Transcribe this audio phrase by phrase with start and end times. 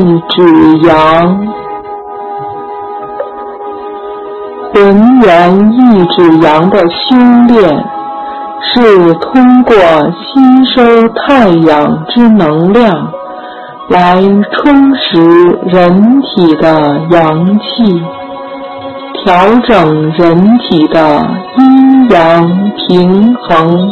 [0.00, 1.38] 一指阳，
[4.72, 7.16] 浑圆一指阳的修
[7.48, 7.84] 炼，
[8.62, 9.74] 是通过
[10.16, 13.12] 吸收太阳之能量，
[13.90, 15.20] 来充实
[15.66, 18.02] 人体的阳气，
[19.22, 21.26] 调整人体的
[21.58, 22.48] 阴阳
[22.88, 23.90] 平衡。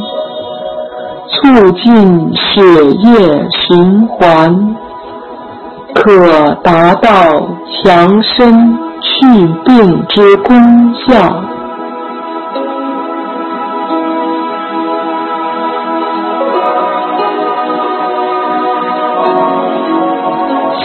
[1.31, 4.75] 促进血液循环，
[6.01, 7.09] 可达到
[7.83, 11.43] 强身祛病之功效。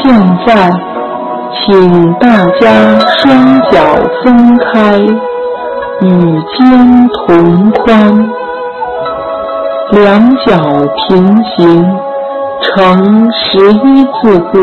[0.02, 0.11] 现
[0.45, 0.70] 在，
[1.53, 3.80] 请大家双脚
[4.23, 4.98] 分开，
[6.02, 8.30] 与肩同宽。
[9.92, 10.52] 两脚
[11.08, 11.95] 平行，
[12.64, 14.59] 呈十一字步，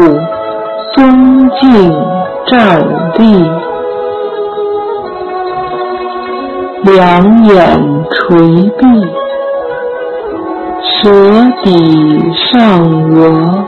[0.92, 1.60] 松静
[2.46, 2.80] 站
[3.18, 3.22] 立，
[6.82, 8.38] 两眼垂
[8.78, 8.84] 闭，
[10.82, 11.10] 舌
[11.62, 11.68] 抵
[12.34, 12.58] 上
[13.12, 13.64] 颚，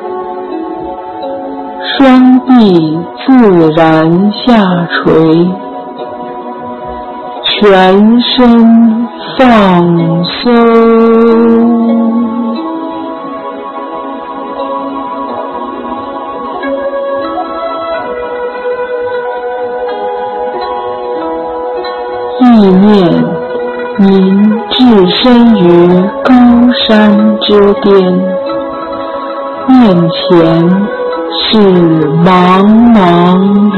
[1.97, 2.51] 双臂
[3.25, 3.29] 自
[3.77, 4.43] 然下
[4.91, 5.11] 垂，
[7.45, 11.62] 全身放松。
[22.67, 23.25] 念，
[23.99, 24.09] 您
[24.71, 25.65] 置身于
[26.25, 26.33] 高
[26.89, 27.93] 山之巅，
[29.69, 29.81] 面
[30.11, 30.29] 前
[31.39, 31.59] 是
[32.25, 32.25] 茫
[32.95, 32.99] 茫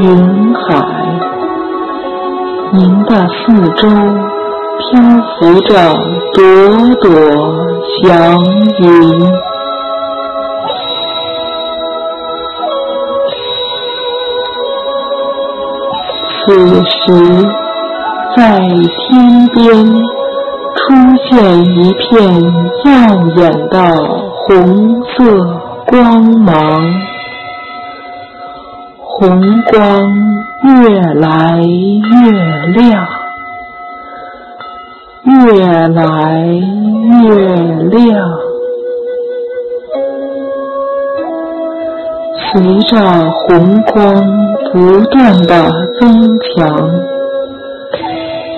[0.01, 0.63] 云海，
[2.71, 3.43] 您的四
[3.75, 3.87] 周
[4.79, 4.91] 漂
[5.39, 5.71] 浮着
[6.33, 6.43] 朵
[7.01, 7.09] 朵
[8.03, 8.05] 祥
[8.79, 8.83] 云，
[16.45, 16.45] 此
[16.83, 17.64] 时。
[18.35, 19.63] 在天边
[20.75, 20.83] 出
[21.23, 22.03] 现一片
[22.83, 22.89] 耀
[23.37, 23.75] 眼的
[24.45, 25.17] 红色
[25.87, 26.83] 光芒，
[28.99, 29.39] 红
[29.71, 29.79] 光
[30.63, 32.31] 越来越
[32.73, 33.07] 亮，
[35.23, 36.03] 越来
[37.23, 37.29] 越
[37.85, 38.29] 亮，
[42.51, 42.91] 随着
[43.31, 43.95] 红光
[44.73, 44.75] 不
[45.05, 45.15] 断
[45.47, 45.53] 的
[46.01, 47.14] 增强。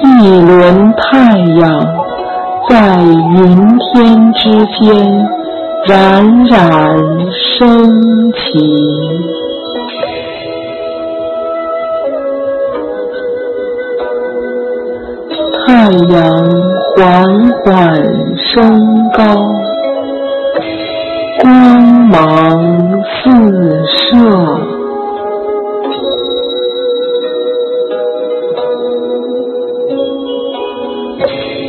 [0.03, 0.05] 一
[0.41, 1.85] 轮太阳
[2.69, 5.27] 在云天之间
[5.87, 6.59] 冉冉
[7.57, 8.37] 升起，
[15.65, 16.15] 太阳
[16.95, 17.25] 缓
[17.63, 17.65] 缓
[18.37, 19.23] 升高，
[21.41, 21.47] 光
[22.09, 22.13] 芒
[23.03, 24.66] 四射。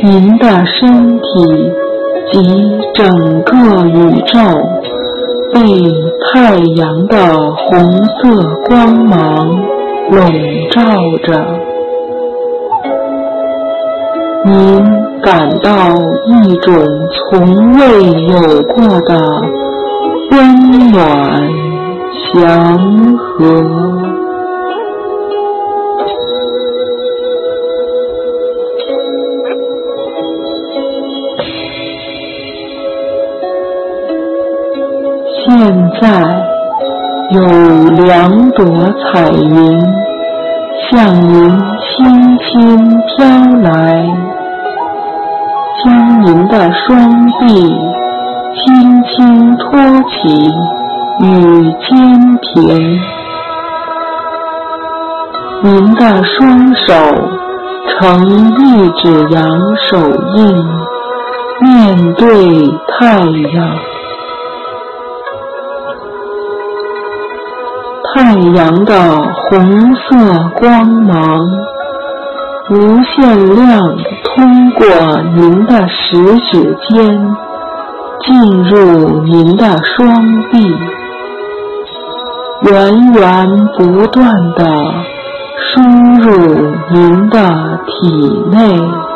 [0.01, 1.23] 您的身体
[2.31, 2.39] 及
[2.93, 4.39] 整个宇宙
[5.53, 5.59] 被
[6.31, 7.15] 太阳的
[7.51, 9.59] 红色光芒
[10.09, 10.21] 笼
[10.71, 10.81] 罩
[11.23, 11.45] 着，
[14.45, 14.81] 您
[15.21, 15.69] 感到
[16.25, 16.73] 一种
[17.29, 17.83] 从未
[18.23, 19.19] 有过的
[20.31, 21.49] 温暖
[22.33, 23.98] 祥和。
[35.59, 35.67] 现
[35.99, 36.07] 在
[37.31, 37.41] 有
[38.05, 38.65] 两朵
[39.03, 39.93] 彩云
[40.89, 41.49] 向您
[41.81, 43.25] 轻轻飘
[43.61, 44.07] 来，
[45.83, 47.45] 将您的双臂
[48.55, 49.77] 轻轻托
[50.07, 50.49] 起
[51.25, 53.01] 与肩平，
[55.61, 56.93] 您的双手
[57.89, 58.25] 呈
[58.55, 59.43] 一指阳
[59.89, 59.97] 手
[60.37, 60.55] 印，
[61.59, 62.25] 面对
[62.97, 63.17] 太
[63.57, 63.88] 阳。
[68.29, 68.93] 太阳的
[69.33, 71.41] 红色光芒
[72.69, 73.81] 无限量
[74.23, 74.85] 通过
[75.33, 77.35] 您的食指尖
[78.21, 80.13] 进入您的双
[80.51, 80.61] 臂，
[82.69, 84.63] 源源不断地
[85.57, 85.81] 输
[86.21, 89.08] 入您的体内。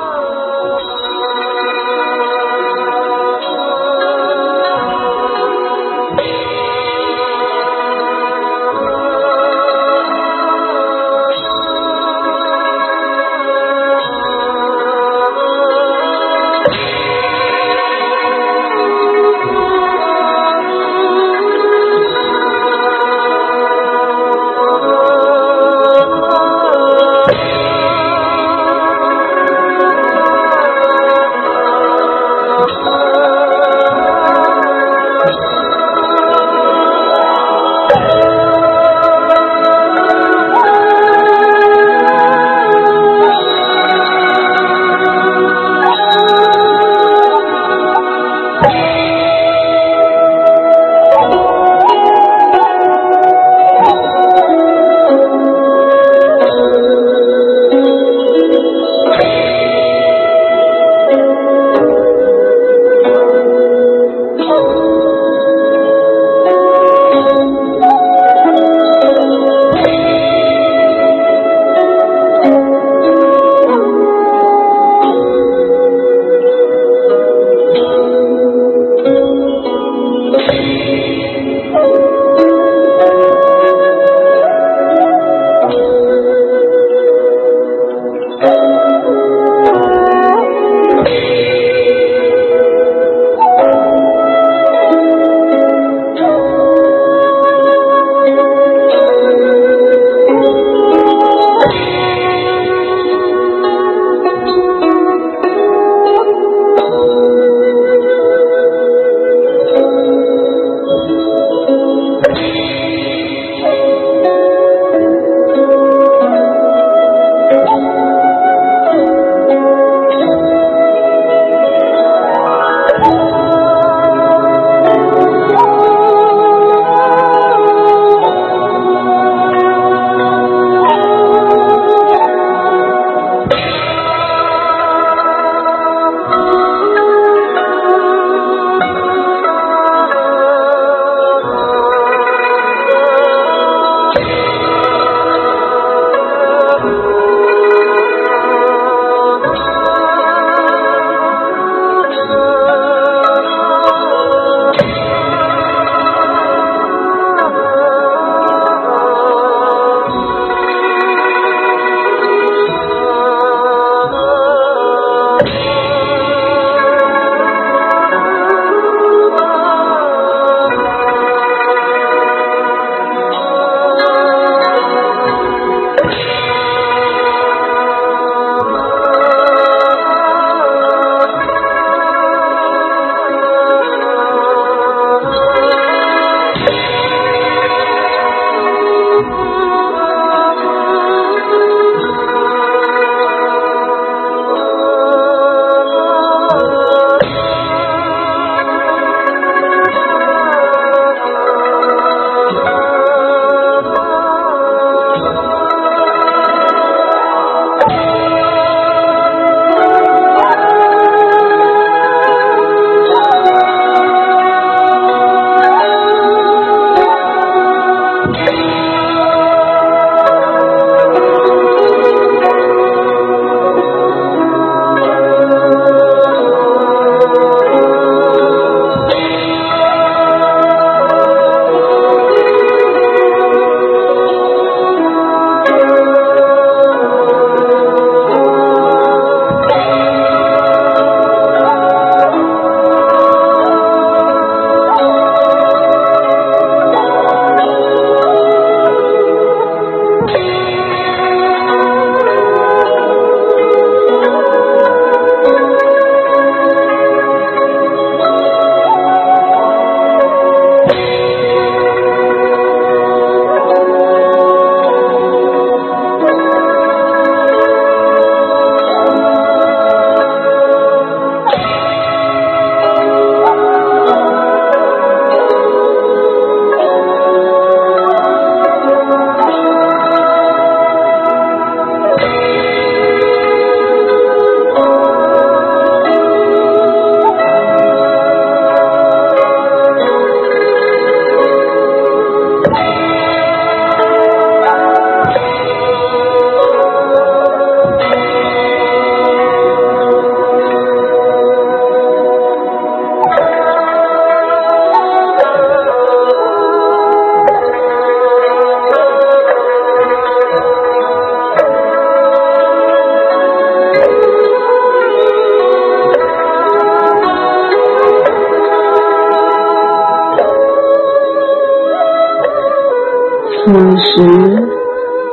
[323.73, 324.21] 此时，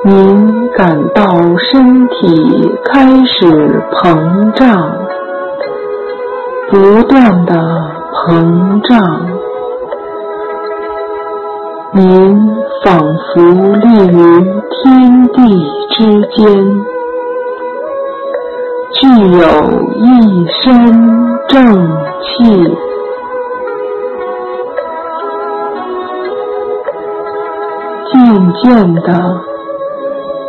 [0.03, 1.23] 您感到
[1.59, 4.97] 身体开始膨胀，
[6.71, 7.55] 不断的
[8.15, 8.99] 膨胀，
[11.93, 13.43] 您仿佛
[13.77, 14.19] 立于
[14.71, 15.39] 天地
[15.91, 15.99] 之
[16.31, 16.49] 间，
[18.95, 19.07] 具
[19.37, 19.45] 有
[19.97, 20.65] 一身
[21.47, 21.77] 正
[22.23, 22.90] 气。
[28.63, 29.41] 渐的，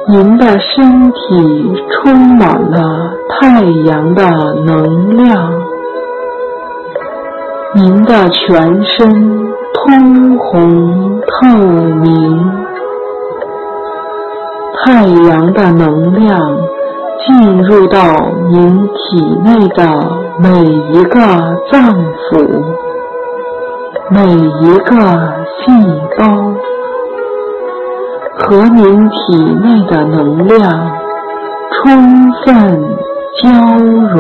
[0.10, 4.24] 您的身体充满了太阳的
[4.66, 5.52] 能量，
[7.76, 12.52] 您的全身通红透明，
[14.84, 16.58] 太阳的能量
[17.26, 18.00] 进入到
[18.50, 19.88] 您体内的
[20.40, 21.20] 每一个
[21.72, 21.94] 脏
[22.30, 22.64] 腑、
[24.10, 24.96] 每一个
[25.60, 25.72] 细
[26.18, 26.51] 胞。
[28.44, 29.16] 和您体
[29.62, 30.60] 内的能量
[31.72, 32.46] 充分
[33.42, 33.50] 交
[34.14, 34.20] 融，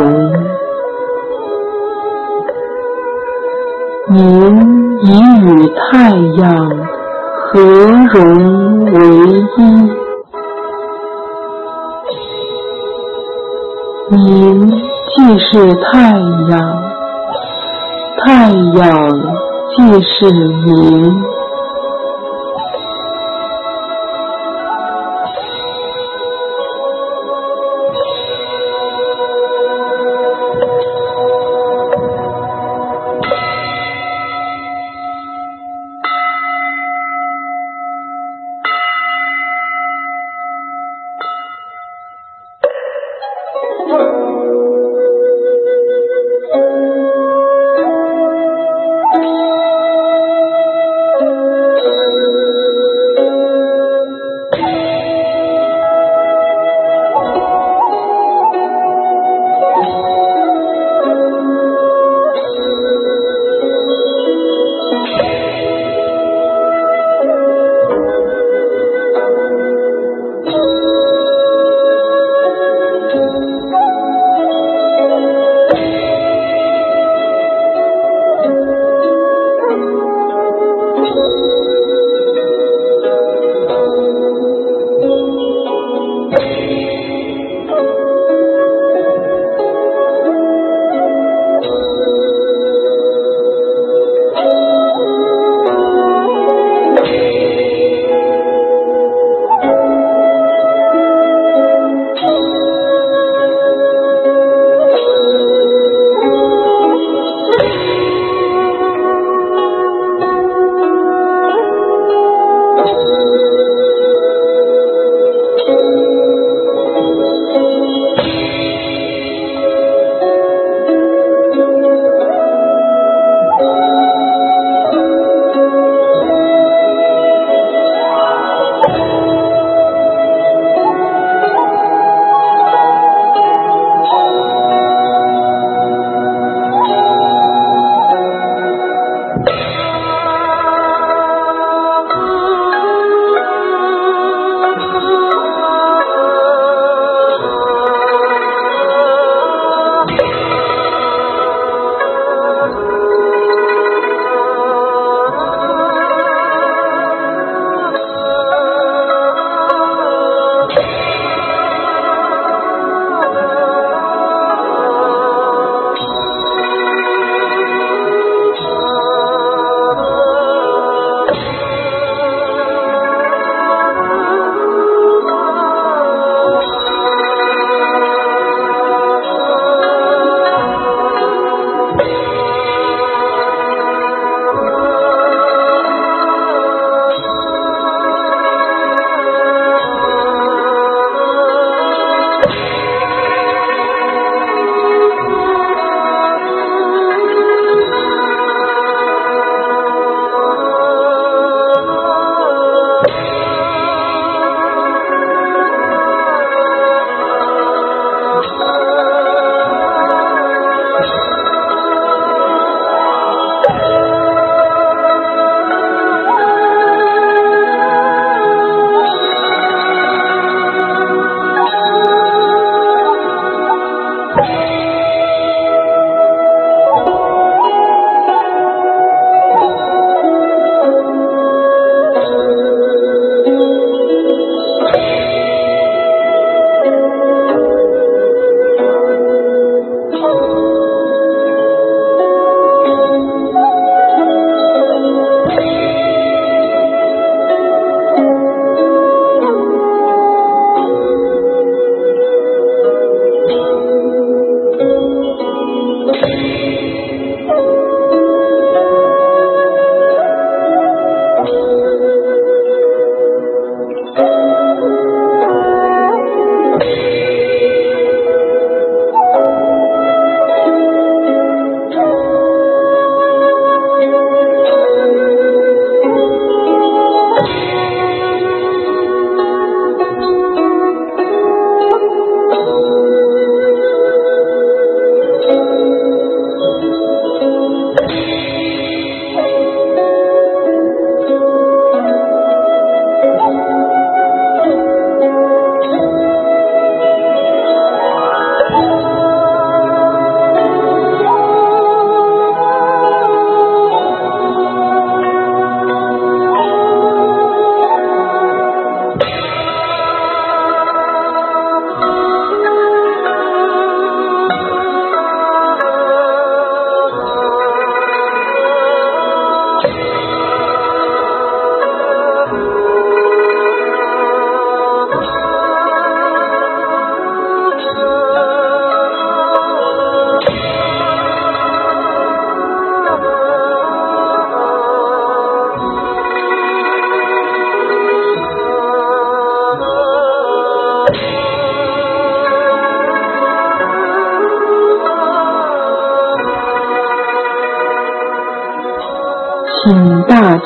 [4.09, 4.19] 您
[5.01, 5.05] 已
[5.41, 6.69] 与太阳
[7.35, 7.59] 合
[8.13, 8.93] 融为
[9.57, 9.59] 一，
[14.09, 14.71] 您
[15.15, 16.11] 既是太
[16.49, 16.53] 阳，
[18.23, 19.09] 太阳
[19.75, 21.40] 既是您。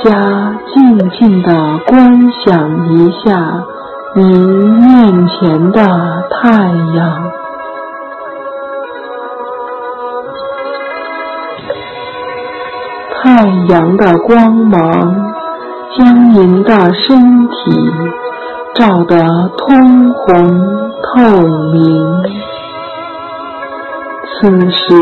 [0.05, 0.11] 家
[0.71, 3.63] 静静地观想一下
[4.15, 4.23] 您
[4.79, 5.81] 面前的
[6.29, 6.47] 太
[6.95, 7.31] 阳，
[13.23, 14.79] 太阳的光芒
[15.97, 17.91] 将您的身体
[18.75, 19.17] 照得
[19.57, 21.41] 通红透
[21.73, 22.23] 明。
[24.37, 24.93] 此时，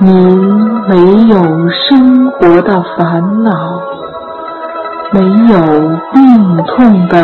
[0.00, 0.47] 您
[0.88, 0.94] 没
[1.28, 3.50] 有生活的烦恼，
[5.12, 5.20] 没
[5.52, 5.58] 有
[6.14, 7.14] 病痛的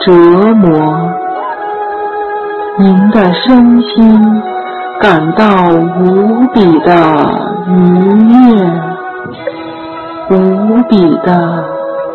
[0.00, 0.12] 折
[0.54, 0.70] 磨，
[2.78, 4.42] 您的身心
[5.00, 5.44] 感到
[5.98, 6.92] 无比的
[7.66, 7.72] 愉
[8.28, 8.36] 悦，
[10.30, 10.94] 无比
[11.24, 11.64] 的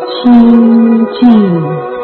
[0.08, 1.95] 清静。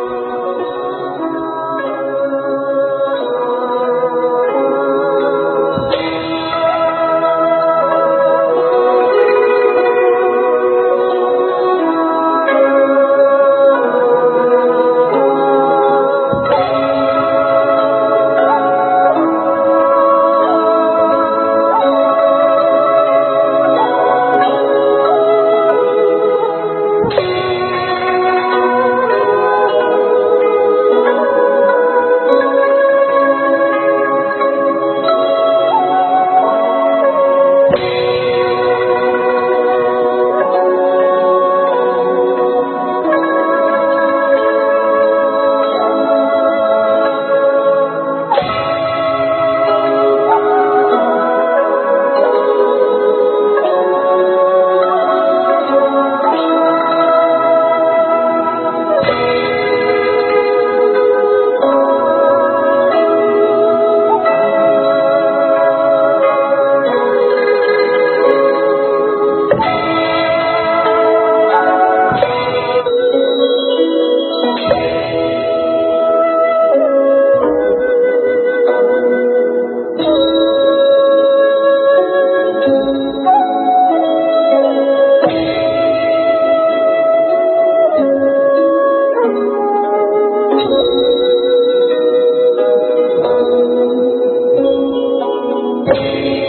[96.04, 96.41] Amen.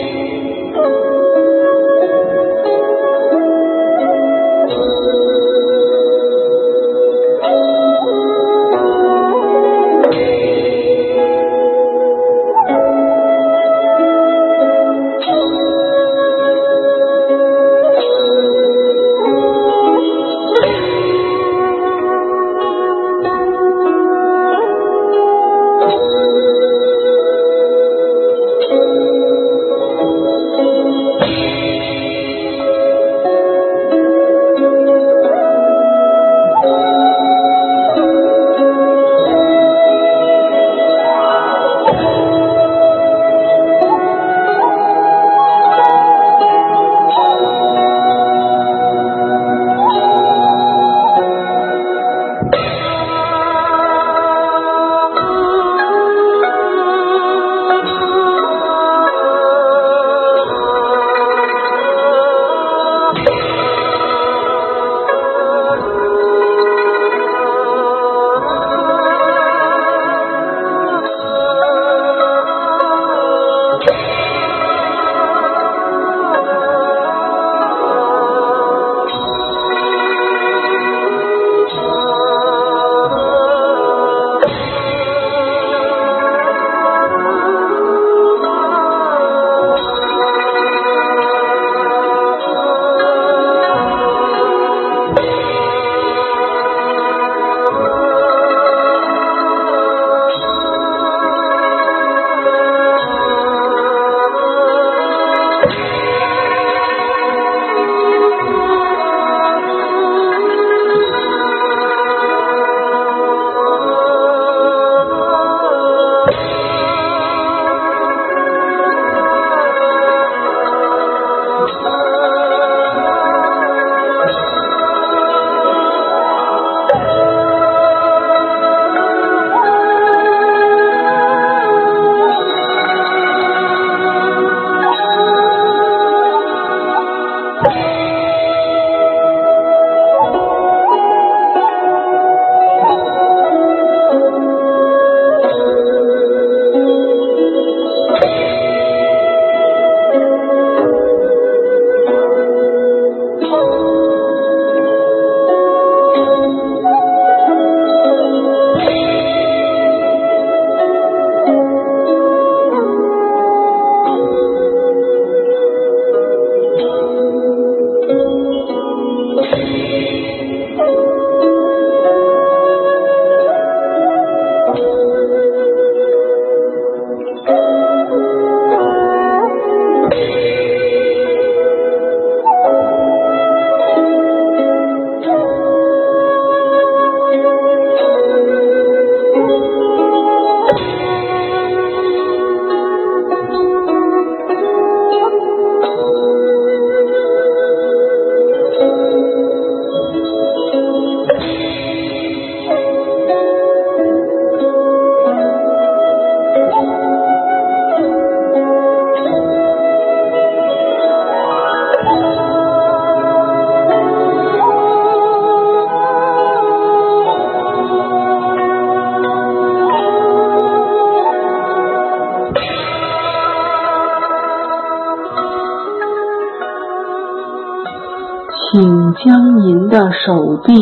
[228.74, 230.74] 请将您的手臂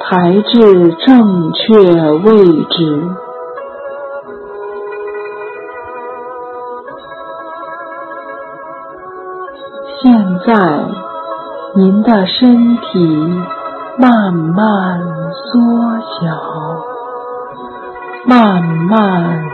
[0.00, 1.76] 抬至正确
[2.24, 3.10] 位置。
[10.00, 10.54] 现在，
[11.76, 13.06] 您的身体
[13.98, 15.02] 慢慢
[15.34, 15.60] 缩
[16.18, 16.34] 小，
[18.26, 19.44] 慢慢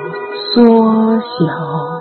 [0.54, 1.97] 缩小。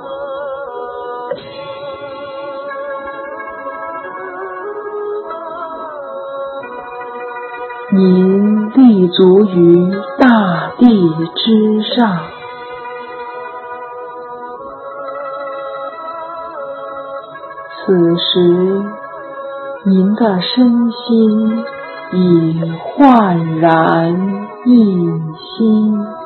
[7.97, 10.85] 您立足于大地
[11.33, 12.19] 之上，
[17.73, 18.83] 此时
[19.83, 21.65] 您的身心
[22.13, 24.13] 已焕然
[24.65, 25.09] 一
[25.57, 26.16] 新。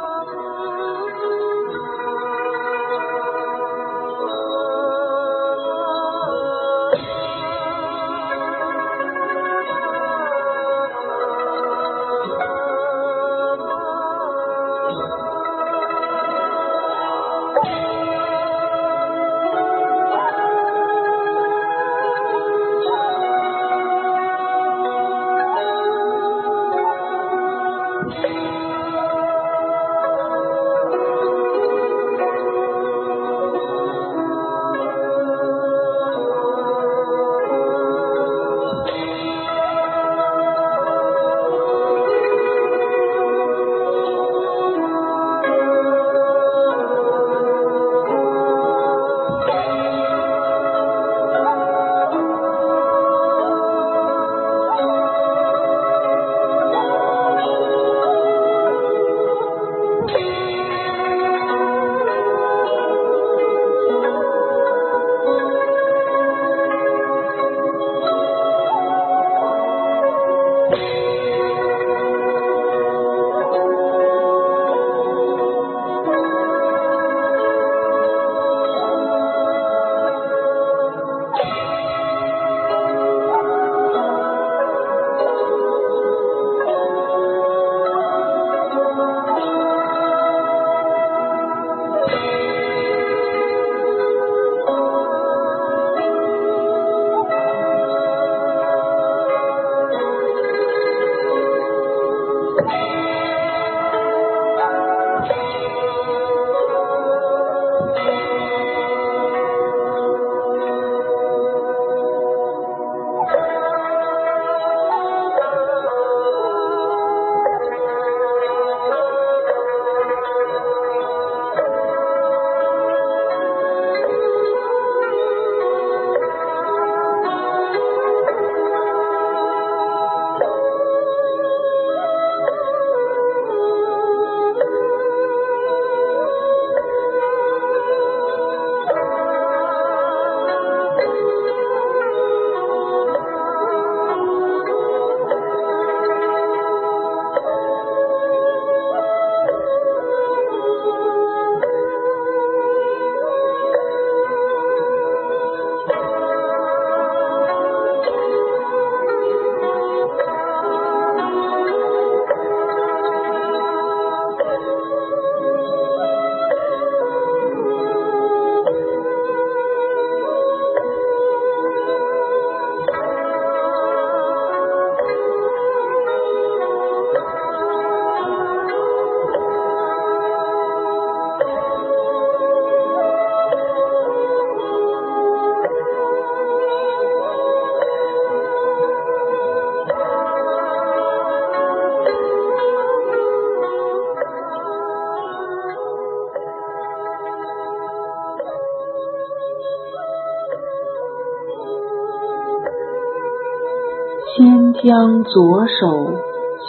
[204.83, 206.15] 将左手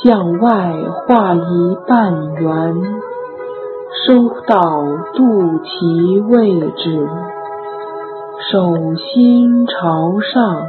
[0.02, 0.74] 向外
[1.06, 2.74] 画一半圆，
[4.06, 4.60] 收到
[5.14, 7.08] 肚脐位置，
[8.50, 10.66] 手心朝上。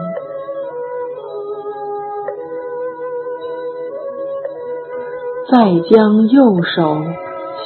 [5.52, 6.96] 再将右手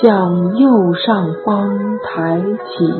[0.02, 2.94] 向右上方抬起，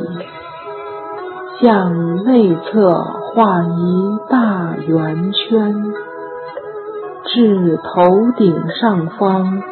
[1.60, 2.94] 向内侧
[3.34, 6.07] 画一大圆圈。
[7.30, 9.62] 至头顶上方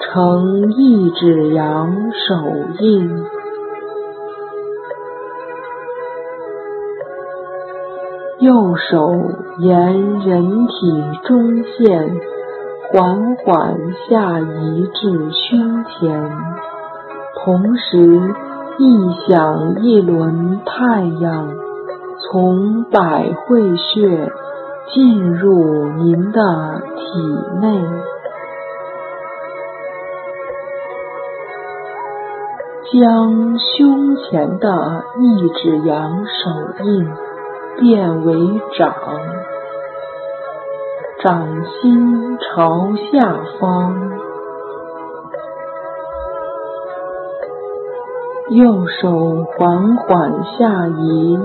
[0.00, 2.34] 呈一指阳手
[2.78, 3.10] 印，
[8.38, 9.12] 右手
[9.58, 12.20] 沿人体中线
[12.92, 13.76] 缓缓
[14.08, 16.30] 下移至胸前，
[17.44, 18.34] 同时
[18.78, 21.48] 意想一轮太阳
[22.30, 24.30] 从百会穴
[24.92, 26.40] 进入您的
[26.96, 27.02] 体
[27.60, 27.82] 内，
[32.92, 37.08] 将胸前的一指阳手印。
[37.78, 38.94] 变为掌，
[41.22, 43.96] 掌心朝下方，
[48.50, 51.38] 右手缓缓下移，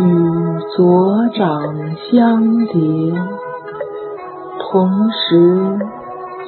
[0.00, 0.04] 与
[0.76, 1.62] 左掌
[2.10, 3.14] 相连，
[4.60, 5.78] 同时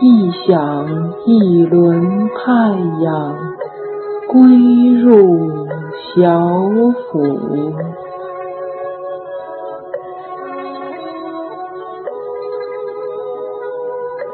[0.01, 0.87] 意想
[1.27, 2.71] 一轮太
[3.03, 3.37] 阳
[4.29, 5.67] 归入
[6.15, 6.21] 小
[7.11, 7.75] 腹。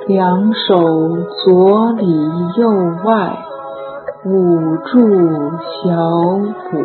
[0.07, 0.75] 两手
[1.45, 2.07] 左里
[2.57, 2.71] 右
[3.05, 3.37] 外
[4.25, 4.95] 捂住
[5.83, 5.87] 小
[6.71, 6.79] 腹，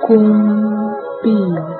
[0.00, 1.79] 收弓闭。